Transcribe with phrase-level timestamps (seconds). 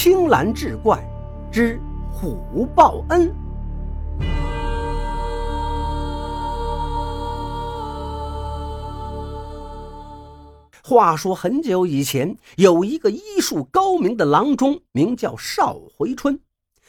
[0.00, 0.96] 青蓝志怪
[1.50, 1.76] 之
[2.08, 3.34] 虎报恩。
[10.84, 16.38] 话说很久以前，有一个医术高明的郎中，名叫邵回春。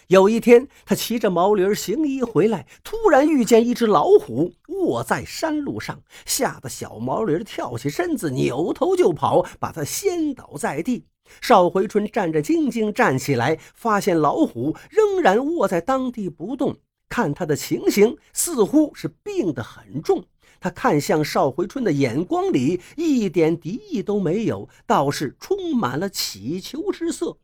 [0.06, 11.08] 有一天，他骑着毛驴行医回来，突然遇见一只老虎卧在山路上，吓得小毛驴跳起身子，扭头就跑，把他掀倒在地。
[11.42, 16.78] 邵回春战战兢兢站起来，发现老虎仍然卧在当地不动，
[17.08, 20.26] 看他的情形，似乎是病得很重。
[20.60, 27.38] 他看向邵回春的眼光里一点敌意都没有，倒是充满了乞求之色。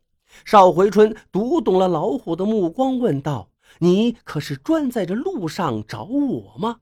[0.44, 3.48] 邵回春读懂了老虎的目光，问道
[3.80, 6.80] ：“你可是专在这路上找我吗？”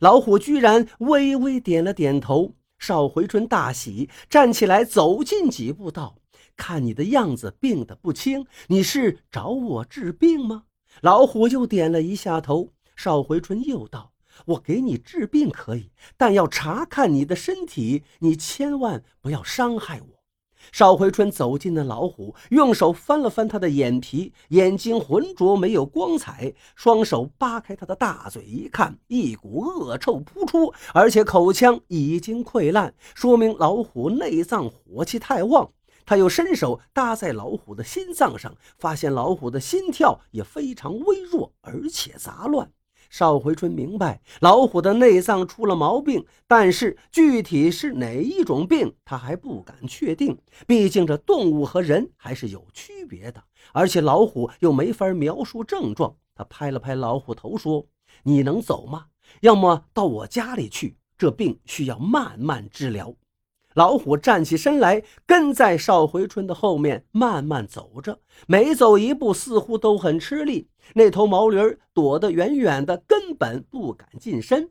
[0.00, 2.54] 老虎居然微微点了点头。
[2.78, 6.16] 邵回春大喜，站起来走近几步，道
[6.56, 10.64] ：“看你的样子，病得不轻，你是找我治病吗？”
[11.02, 12.72] 老虎又点了一下头。
[12.96, 14.12] 邵回春又道
[14.46, 20.06] ：“我给你治病可以，但要查看你的身体，你千万不要伤害我。”
[20.72, 26.54] 邵回春走进那老虎，用手翻了翻他的眼皮，眼睛浑浊，没有光彩。
[26.74, 35.70] 双手扒开他的大嘴，一看，一股恶臭扑出，而且口腔已经溃烂，说明老虎内脏火气太旺。
[36.06, 42.70] 他又伸手搭在老虎的心脏上，发现老虎的心跳也非常微弱，而且杂乱。
[43.10, 50.36] 邵回春明白老虎的内脏出了毛病，但是具体是哪一种病，他还不敢确定。
[50.66, 56.16] 毕竟这动物和人还是有区别的，而且老虎又没法描述症状。
[56.34, 57.86] 他拍了拍老虎头，说
[58.24, 59.06] ：“你能走吗？
[59.42, 63.14] 要么到我家里去，这病需要慢慢治疗。”
[63.74, 70.68] 老虎站起身来，跟在邵回春的后面慢慢走着，每走一步似乎都很吃力。
[70.94, 74.70] 那头毛驴躲得远远的，根本不敢近身。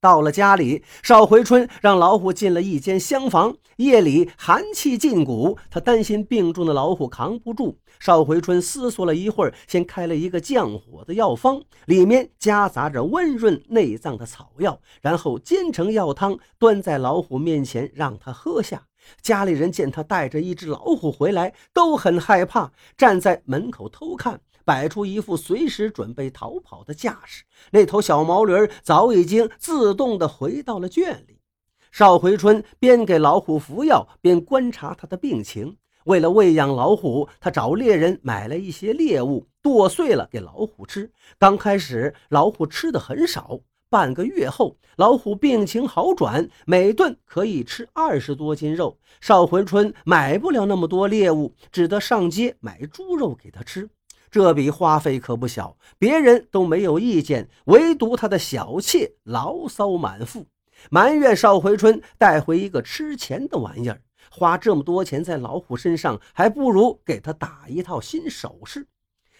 [0.00, 3.56] 到了家里，邵回春让老虎进了一间厢房。
[3.78, 7.78] 夜里寒气劲骨，他担心病重的老虎扛不住。
[7.98, 18.84] 邵回春思索了一会儿，先开了一个降火的药方，里面夹杂着温润内脏的草药，然后煎成药汤，端在老虎面前让他喝下。
[19.22, 24.40] 家里人见他带着一只老虎回来，都很害怕，站在门口偷看。
[24.68, 28.52] 摆出一副随时准备逃跑的架势，那头小毛驴
[28.82, 31.40] 早已经自动地回到了圈里。
[31.90, 35.78] 邵回春边给老虎服药，边观察它的病情。
[36.04, 41.10] 为了喂养老虎，他找猎人买了一些猎物，剁碎了给老虎吃。
[41.38, 43.58] 刚开始，老虎吃的很少。
[43.88, 48.98] 半个月后，老虎病情好转，每顿可以吃二十多斤肉。
[49.18, 53.88] 邵回春买不了那么多猎物，只得上街买猪肉给他吃。
[54.30, 60.46] 这笔花费可不小，别人都没有意见，唯独他的小妾牢骚满腹，
[60.90, 68.86] 埋怨邵回春带回一个吃钱的玩意儿，花这么多钱在老虎身上，还不如给他打一套新首饰。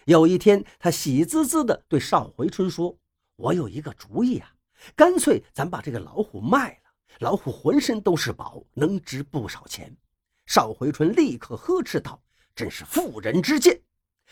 [0.06, 2.96] 有一天，他喜滋滋地对邵回春说
[3.36, 4.50] ：“我有一个主意啊，
[4.96, 9.94] 干脆咱把这个老虎卖了，老虎浑身都是宝，能值不少钱。”
[10.46, 12.18] 邵回春立刻呵斥道
[12.56, 13.78] ：“真是妇人之见！”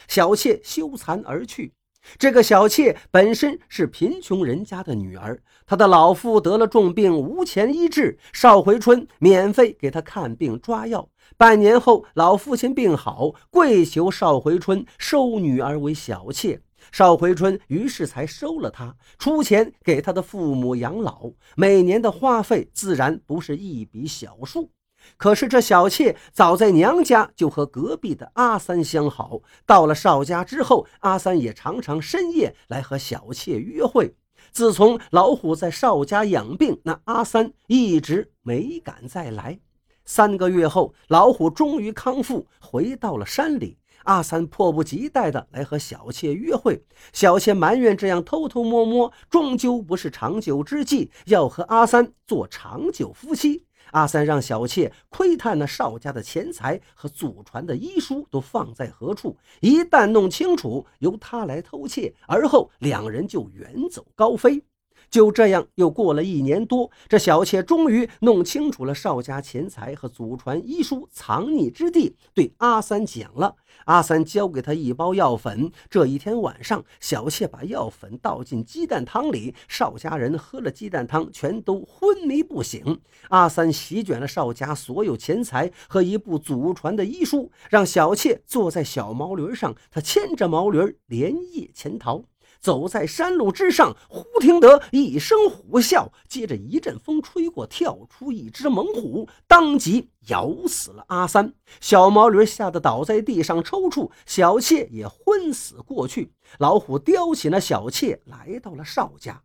[0.08, 1.72] 小妾羞惭而去。
[2.18, 8.16] 这个小妾本身是贫穷人家的女儿，她的老父得了重病，无钱医治。
[8.32, 11.08] 邵回春免费给她看病抓药。
[11.36, 16.60] 半年后，老父亲病好，跪求邵回春收女儿为小妾。
[16.92, 21.32] 邵回春于是才收了她，出钱给她的父母养老。
[21.56, 24.70] 每年的花费自然不是一笔小数。
[25.16, 34.14] 可是这小妾早在娘家就和隔壁的阿三相好，到了邵家之后，阿三也常常深夜来和小妾约会。
[34.52, 39.58] 自从老虎在邵家养病，那阿三一直没敢再来。
[40.04, 43.78] 三个月后，老虎终于康复，回到了山里。
[44.04, 46.80] 阿三迫不及待地来和小妾约会，
[47.12, 53.65] 小妾埋怨这样偷偷摸摸终究不是长久之计，要和阿三做长久夫妻。
[53.92, 64.62] 阿三让小妾窥探那邵家的钱财和祖传的医书都放在何处，一旦弄清楚，由他来偷窃，而后两人就远走高飞。
[65.10, 73.54] 就这样，又过了一年多，这小妾终于弄清楚了邵家钱财和祖传医书藏匿之地，对阿三讲了。
[73.84, 75.70] 阿三交给他一包药粉。
[75.88, 83.00] 这一天晚上，小妾把药粉倒进鸡蛋汤里，邵家人喝了鸡蛋汤，全都昏迷不醒。
[83.28, 92.24] 阿三席卷了邵家所有钱财和一部祖传的医书，让小妾坐在小毛驴上，他牵着毛驴连夜潜逃。
[92.66, 101.54] 走在山路之上，忽听得一声虎啸，接着一阵风吹过，跳出一只猛虎，当即咬死了阿三。
[101.80, 106.32] 小毛驴吓得倒在地上抽搐，小妾也昏死过去。
[106.58, 109.40] 老虎叼起那小妾，来到了邵家。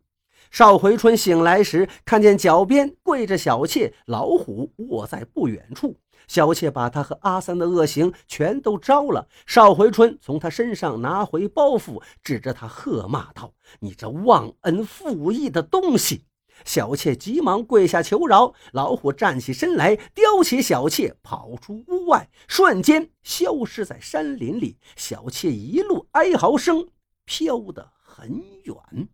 [0.52, 5.98] 邵回春醒来时，看见脚边跪着小妾，老虎卧在不远处。
[6.28, 9.28] 小妾把他和阿三的恶行全都招了。
[9.46, 16.26] 邵回春从他身上拿回包袱，指着他喝骂道：“你这忘恩负义的东西！”
[16.66, 18.54] 小妾急忙跪下求饶。
[18.74, 24.78] 老虎站起身来，叼起小妾，跑出屋外，瞬间消失在山林里。
[24.98, 26.88] 小妾一路哀嚎声
[27.26, 29.08] 飘得很远。